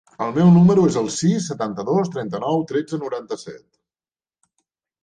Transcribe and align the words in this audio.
El 0.27 0.31
meu 0.37 0.47
número 0.53 0.85
es 0.91 0.95
el 1.01 1.09
sis, 1.17 1.49
setanta-dos, 1.51 2.09
trenta-nou, 2.17 2.65
tretze, 2.73 3.01
noranta-set. 3.05 3.65